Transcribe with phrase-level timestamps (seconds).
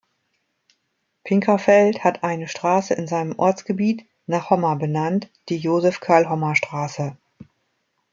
[1.23, 7.15] Pinkafeld hat eine Straße in seinem Ortsgebiet nach Homma benannt, die Josef-Karl-Homma-Straße.